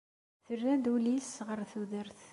terra-d 0.45 0.85
ul-is 0.93 1.31
ɣer 1.47 1.59
tudert. 1.71 2.19